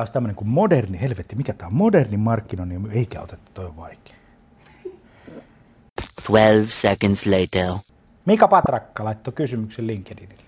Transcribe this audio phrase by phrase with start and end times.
[0.00, 4.16] otetaan tämmöinen kuin moderni, helvetti, mikä tämä on moderni markkinoinnin, eikä oteta, toi on vaikea.
[6.26, 7.74] 12 seconds later.
[8.24, 10.42] Mika Patrakka laittoi kysymyksen LinkedInille.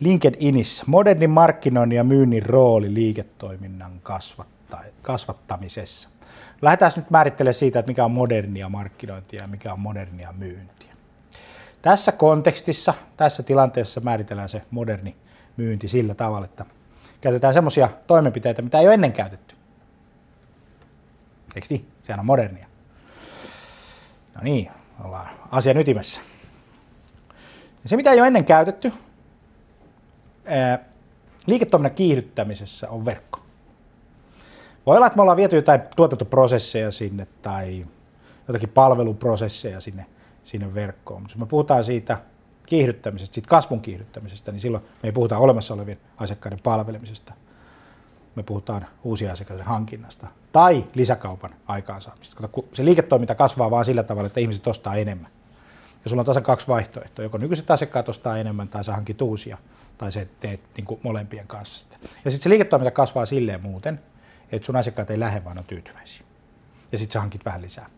[0.00, 4.00] LinkedInissä modernin markkinoinnin ja myynnin rooli liiketoiminnan
[5.02, 6.08] kasvattamisessa.
[6.62, 10.94] Lähdetään nyt määrittelemään siitä, että mikä on modernia markkinointia ja mikä on modernia myyntiä.
[11.82, 15.16] Tässä kontekstissa, tässä tilanteessa määritellään se moderni
[15.56, 16.64] myynti sillä tavalla, että
[17.20, 19.54] käytetään semmoisia toimenpiteitä, mitä ei ole ennen käytetty.
[21.54, 21.88] Eikö niin?
[22.02, 22.66] Sehän on modernia.
[24.34, 24.70] No niin,
[25.04, 26.20] ollaan asian ytimessä.
[27.82, 28.92] Ja se, mitä ei ole ennen käytetty,
[31.46, 33.40] liiketoiminnan kiihdyttämisessä on verkko.
[34.86, 37.86] Voi olla, että me ollaan viety jotain tuotantoprosesseja sinne tai
[38.48, 40.06] jotakin palveluprosesseja sinne,
[40.44, 41.22] sinne verkkoon.
[41.22, 42.18] Mutta jos me puhutaan siitä
[42.68, 47.32] kiihdyttämisestä, siitä kasvun kiihdyttämisestä, niin silloin me ei puhuta olemassa olevien asiakkaiden palvelemisesta.
[48.34, 52.36] Me puhutaan uusia asiakkaiden hankinnasta tai lisäkaupan aikaansaamista.
[52.36, 55.30] Kato, se liiketoiminta kasvaa vain sillä tavalla, että ihmiset ostaa enemmän.
[56.04, 57.22] Ja sulla on tasan kaksi vaihtoehtoa.
[57.22, 59.58] Joko nykyiset asiakkaat ostaa enemmän tai sä hankit uusia,
[59.98, 61.96] tai se teet niin kuin molempien kanssa sitä.
[62.24, 64.00] Ja sitten se liiketoiminta kasvaa silleen muuten,
[64.52, 66.22] että sun asiakkaat ei lähde, vaan on tyytyväisiä.
[66.92, 67.90] Ja sitten sä hankit vähän lisää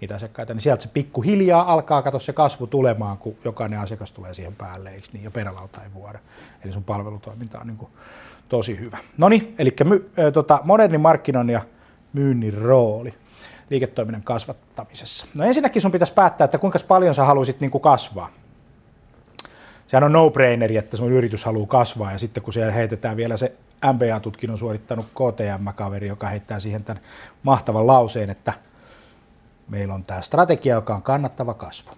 [0.00, 4.34] niitä asiakkaita, niin sieltä se pikkuhiljaa alkaa katsoa se kasvu tulemaan, kun jokainen asiakas tulee
[4.34, 6.18] siihen päälle, eikö niin, ja perälauta ei vuoda.
[6.64, 7.90] Eli sun palvelutoiminta on niin kuin
[8.48, 8.98] tosi hyvä.
[9.18, 11.62] No niin, eli my, äh, tota, modernin markkinoinnin ja
[12.12, 13.14] myynnin rooli
[13.70, 15.26] liiketoiminnan kasvattamisessa.
[15.34, 18.30] No ensinnäkin sun pitäisi päättää, että kuinka paljon sä haluaisit niin kuin kasvaa.
[19.86, 23.52] Sehän on no-braineri, että sun yritys haluaa kasvaa ja sitten kun siellä heitetään vielä se
[23.92, 27.02] MBA-tutkinnon suorittanut KTM-kaveri, joka heittää siihen tämän
[27.42, 28.52] mahtavan lauseen, että
[29.68, 31.90] meillä on tämä strategia, joka on kannattava kasvu.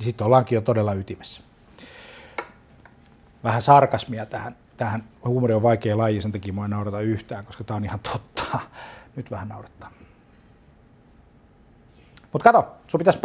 [0.00, 1.42] Sitten ollaankin jo todella ytimessä.
[3.44, 4.56] Vähän sarkasmia tähän.
[4.76, 8.00] Tähän huumori on vaikea laji, sen takia mua ei naurata yhtään, koska tämä on ihan
[8.00, 8.60] totta.
[9.16, 9.90] Nyt vähän naurattaa.
[12.32, 13.18] Mutta kato, sun pitäisi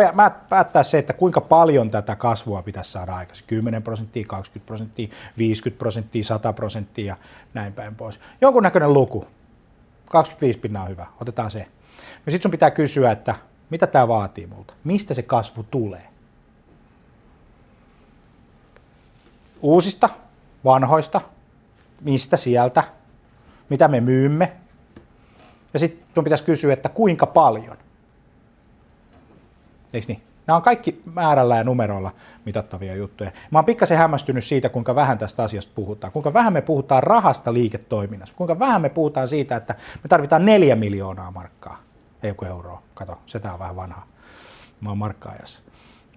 [0.50, 3.48] päättää se, että kuinka paljon tätä kasvua pitäisi saada aikaisemmin.
[3.48, 7.18] 10 prosenttia, 20 prosenttia, 50 prosenttia, 100 prosenttia ja
[7.54, 8.20] näin päin pois.
[8.42, 9.28] Jonkunnäköinen luku.
[10.06, 11.60] 25 pinnaa on hyvä, otetaan se.
[12.26, 13.36] No sitten sun pitää kysyä, että
[13.70, 14.74] mitä tämä vaatii multa?
[14.84, 16.08] Mistä se kasvu tulee?
[19.62, 20.10] Uusista,
[20.66, 21.22] vanhoista,
[22.02, 22.84] mistä sieltä,
[23.70, 24.54] mitä me myymme.
[25.74, 27.78] Ja sitten sun pitäisi kysyä, että kuinka paljon.
[29.94, 30.24] Eikö niin?
[30.48, 32.12] Nämä on kaikki määrällä ja numeroilla
[32.46, 33.32] mitattavia juttuja.
[33.52, 36.14] Mä oon pikkasen hämmästynyt siitä, kuinka vähän tästä asiasta puhutaan.
[36.14, 38.36] Kuinka vähän me puhutaan rahasta liiketoiminnassa.
[38.36, 41.80] Kuinka vähän me puhutaan siitä, että me tarvitaan neljä miljoonaa markkaa.
[42.24, 42.82] Ei joku euroa.
[42.94, 44.04] Kato, se tää on vähän vanha.
[44.82, 45.62] Mä oon markkaajassa.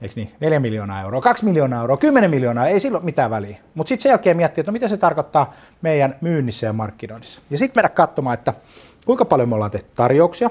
[0.03, 0.33] Eikö niin?
[0.41, 3.57] 4 miljoonaa euroa, 2 miljoonaa euroa, 10 miljoonaa, ei silloin mitään väliä.
[3.75, 5.53] Mutta sitten sen jälkeen miettiä, että no mitä se tarkoittaa
[5.83, 7.41] meidän myynnissä ja markkinoinnissa.
[7.51, 8.55] Ja sitten mennä katsomaan, että
[9.07, 10.51] kuinka paljon me ollaan tehty tarjouksia,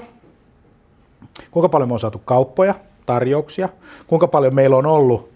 [1.50, 2.74] kuinka paljon me on saatu kauppoja,
[3.06, 3.68] tarjouksia,
[4.06, 5.31] kuinka paljon meillä on ollut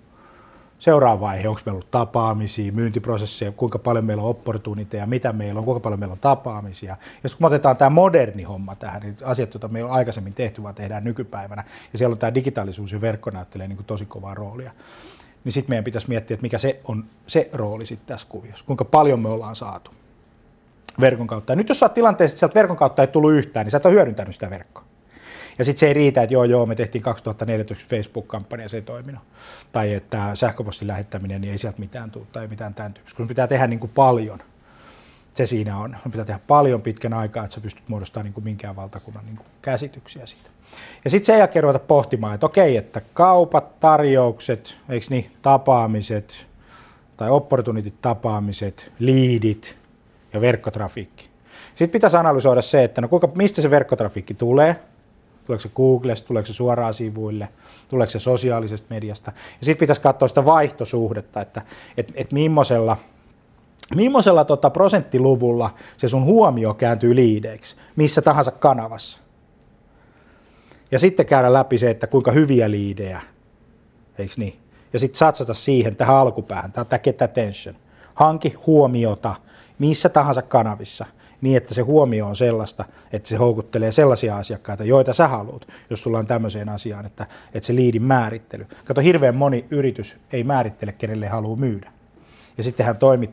[0.79, 5.65] seuraava vaihe, onko meillä ollut tapaamisia, myyntiprosesseja, kuinka paljon meillä on opportuniteja, mitä meillä on,
[5.65, 6.97] kuinka paljon meillä on tapaamisia.
[7.25, 10.63] Ja kun me otetaan tämä moderni homma tähän, niin asiat, joita me on aikaisemmin tehty,
[10.63, 14.35] vaan tehdään nykypäivänä, ja siellä on tämä digitaalisuus ja verkko näyttelee niin kuin tosi kovaa
[14.35, 14.73] roolia,
[15.45, 18.85] niin sitten meidän pitäisi miettiä, että mikä se on se rooli sitten tässä kuviossa, kuinka
[18.85, 19.91] paljon me ollaan saatu
[21.01, 21.53] verkon kautta.
[21.53, 23.77] Ja nyt jos sä oot tilanteessa, että sieltä verkon kautta ei tullut yhtään, niin sä
[23.77, 24.85] et ole hyödyntänyt sitä verkkoa.
[25.59, 29.23] Ja sitten se ei riitä, että joo, joo, me tehtiin 2014 Facebook-kampanja, se ei toiminut.
[29.73, 33.17] Tai että sähköpostin lähettäminen, niin ei sieltä mitään tule tai mitään tämän tyyppistä.
[33.17, 34.39] Kun pitää tehdä niin kuin paljon,
[35.33, 35.97] se siinä on.
[36.07, 39.37] On pitää tehdä paljon pitkän aikaa, että sä pystyt muodostamaan niin kuin minkään valtakunnan niin
[39.37, 40.51] kuin käsityksiä siitä.
[41.05, 46.47] Ja sitten sen jälkeen ruveta pohtimaan, että okei, että kaupat, tarjoukset, eikö niin, tapaamiset
[47.17, 49.77] tai opportunitit tapaamiset, liidit
[50.33, 51.31] ja verkkotrafiikki.
[51.69, 54.77] Sitten pitäisi analysoida se, että no kuinka, mistä se verkkotrafiikki tulee,
[55.47, 57.49] Tuleeko se Googlesta, tuleeko se suoraan sivuille,
[57.89, 59.33] tuleeko se sosiaalisesta mediasta.
[59.35, 61.63] Ja sitten pitäisi katsoa sitä vaihtosuhdetta, että
[61.97, 62.97] et, et millaisella,
[63.95, 69.21] millaisella tota prosenttiluvulla se sun huomio kääntyy liideiksi, missä tahansa kanavassa.
[70.91, 73.21] Ja sitten käydä läpi se, että kuinka hyviä liidejä,
[74.19, 74.57] eikö niin?
[74.93, 77.75] Ja sitten satsata siihen tähän alkupäähän, tämä get attention.
[78.15, 79.35] Hanki huomiota
[79.79, 81.07] missä tahansa kanavissa
[81.41, 86.03] niin, että se huomio on sellaista, että se houkuttelee sellaisia asiakkaita, joita sä haluat, jos
[86.03, 88.67] tullaan tämmöiseen asiaan, että, että se liidin määrittely.
[88.85, 91.93] Kato, hirveän moni yritys ei määrittele, kenelle haluaa myydä.
[92.59, 93.31] Ja sitten hän toimit,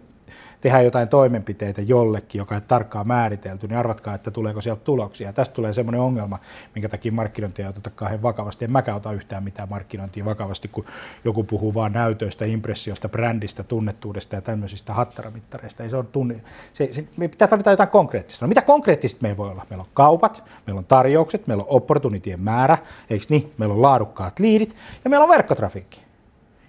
[0.62, 5.34] tehdään jotain toimenpiteitä jollekin, joka ei tarkkaan määritelty, niin arvatkaa, että tuleeko sieltä tuloksia.
[5.34, 6.40] Tästä tulee semmoinen ongelma,
[6.76, 8.66] minkä takia markkinointia ei oteta kauhean vakavasti.
[8.66, 10.86] En mäkään ota yhtään mitään markkinointia vakavasti, kun
[11.26, 15.84] joku puhuu vaan näytöistä, impressiosta, brändistä, tunnettuudesta ja tämmöisistä hattaramittareista.
[15.84, 16.42] Ei se on tunni.
[16.74, 18.46] Se, se, me pitää tarvita jotain konkreettista.
[18.46, 19.66] No mitä konkreettista meillä voi olla?
[19.70, 22.78] Meillä on kaupat, meillä on tarjoukset, meillä on opportunitien määrä,
[23.10, 23.54] eikö niin?
[23.58, 26.02] Meillä on laadukkaat liidit ja meillä on verkkotrafikki.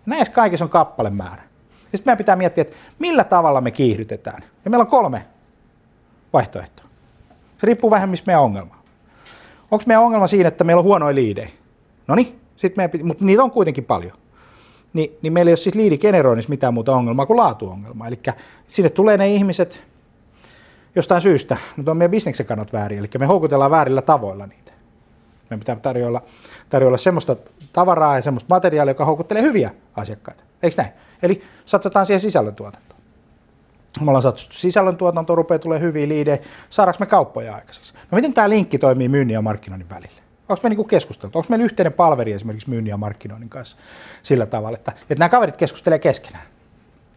[0.07, 1.54] Näissä kaikissa on kappalemäärä.
[1.97, 4.45] Sitten meidän pitää miettiä, että millä tavalla me kiihdytetään.
[4.65, 5.27] Ja meillä on kolme
[6.33, 6.85] vaihtoehtoa.
[7.29, 8.85] Se riippuu vähän, missä meidän ongelma
[9.71, 11.49] Onko meidän ongelma siinä, että meillä on huonoja liidejä?
[12.07, 12.41] No niin,
[13.03, 14.13] mutta niitä on kuitenkin paljon.
[14.93, 18.09] Ni, niin meillä ei ole siis liidigeneroinnissa mitään muuta ongelmaa kuin laatuongelmaa.
[18.09, 18.19] Eli
[18.69, 19.83] sinne tulee ne ihmiset
[20.97, 24.73] jostain syystä, mutta on meidän bisneksen kannat väärin, eli me houkutellaan väärillä tavoilla niitä.
[25.43, 26.23] Meidän pitää tarjolla,
[26.69, 27.37] tarjolla semmoista
[27.75, 30.45] tavaraa ja semmoista materiaalia, joka houkuttelee hyviä asiakkaita.
[30.63, 30.93] Eikö näin?
[31.23, 33.01] Eli satsataan siihen sisällöntuotantoon.
[34.01, 36.39] Me ollaan satsattu sisällöntuotanto, rupeaa tulee hyviä liidejä,
[36.71, 37.95] saadaanko me kauppoja aikaiseksi?
[37.95, 40.23] No miten tämä linkki toimii myynnin ja markkinoinnin välillä?
[40.49, 41.39] Onko me niinku keskusteltu?
[41.39, 43.77] Onko meillä yhteinen palveri esimerkiksi myynnin ja markkinoinnin kanssa
[44.23, 46.45] sillä tavalla, että, että nämä kaverit keskustelee keskenään?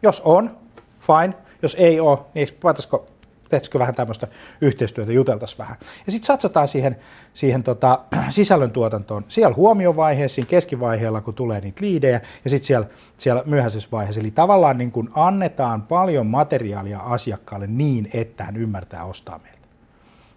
[0.04, 0.58] Jos on,
[1.00, 1.34] fine.
[1.62, 3.00] Jos ei ole, niin eikö
[3.50, 4.28] tehtäisikö vähän tämmöistä
[4.62, 5.78] yhteistyötä, juteltaisiin vähän.
[6.06, 6.96] Ja sitten satsataan siihen,
[7.34, 8.00] siihen tota,
[8.30, 14.22] sisällöntuotantoon siellä huomiovaiheessa, siinä keskivaiheella, kun tulee niitä liidejä, ja sitten siellä, siellä myöhäisessä vaiheessa.
[14.22, 19.68] Eli tavallaan niin kun annetaan paljon materiaalia asiakkaalle niin, että hän ymmärtää ostaa meiltä.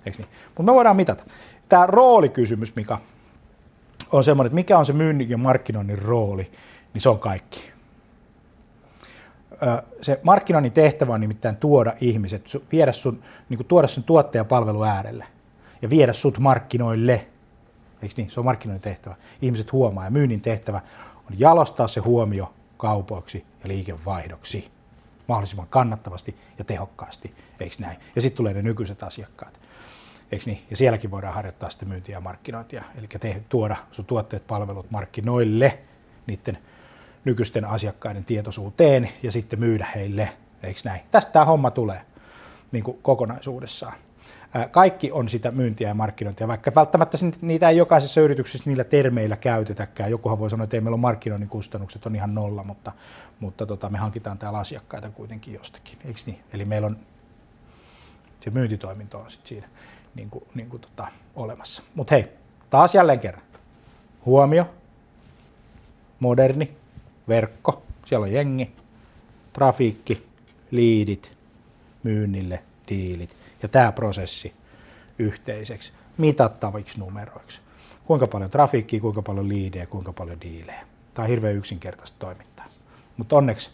[0.05, 0.27] Niin?
[0.47, 1.25] Mutta me voidaan mitata.
[1.69, 2.99] Tämä roolikysymys, mikä
[4.13, 6.51] on semmoinen, että mikä on se myynnin ja markkinoinnin rooli,
[6.95, 7.73] niin se on kaikki
[10.03, 15.27] se markkinoinnin tehtävä on nimittäin tuoda ihmiset, viedä sun, niin tuoda sun tuottajapalvelu äärelle
[15.83, 17.27] ja viedä sut markkinoille.
[18.03, 18.31] Eikö niin?
[18.31, 19.15] Se on markkinoinnin tehtävä.
[19.43, 20.81] Ihmiset huomaa ja myynnin tehtävä
[21.31, 24.71] on jalostaa se huomio kaupoiksi ja liikevaihdoksi
[25.29, 27.97] mahdollisimman kannattavasti ja tehokkaasti, eikö näin?
[28.15, 29.61] Ja sitten tulee ne nykyiset asiakkaat,
[30.33, 30.61] eikö niin?
[30.71, 33.09] Ja sielläkin voidaan harjoittaa sitten myyntiä ja markkinointia, eli
[33.49, 35.79] tuoda sun tuotteet, palvelut markkinoille
[36.27, 36.59] niiden
[37.25, 40.29] nykyisten asiakkaiden tietoisuuteen ja sitten myydä heille,
[40.63, 41.01] eikö näin?
[41.11, 42.01] Tästä tämä homma tulee
[42.73, 43.95] niin kuin kokonaisuudessaan.
[44.71, 50.11] Kaikki on sitä myyntiä ja markkinointia, vaikka välttämättä niitä ei jokaisessa yrityksessä niillä termeillä käytetäkään.
[50.11, 52.93] Jokuhan voi sanoa, että ei meillä on markkinoinnin kustannukset on ihan nolla, mutta,
[53.41, 56.41] mutta tota, me hankitaan täällä asiakkaita kuitenkin jostakin, eikö niin?
[56.53, 56.97] Eli meillä on
[58.41, 59.69] se myyntitoiminto on sitten siinä
[60.15, 61.07] niin kuin, niin kuin tota,
[61.37, 61.83] olemassa.
[61.95, 62.29] Mutta hei,
[62.71, 63.45] taas jälleen kerran.
[64.27, 64.71] Huomio,
[66.21, 66.77] moderni,
[67.31, 68.73] verkko, siellä on jengi,
[69.53, 70.27] trafiikki,
[70.71, 71.33] liidit,
[72.03, 74.53] myynnille, diilit ja tämä prosessi
[75.19, 77.61] yhteiseksi mitattaviksi numeroiksi.
[78.05, 80.87] Kuinka paljon trafiikkia, kuinka paljon liidejä, kuinka paljon diilejä.
[81.15, 82.67] Tämä on hirveän yksinkertaista toimintaa.
[83.17, 83.71] Mutta onneksi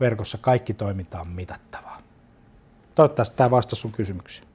[0.00, 2.02] verkossa kaikki toiminta on mitattavaa.
[2.94, 4.48] Toivottavasti tämä vastasi sun kysymykseen.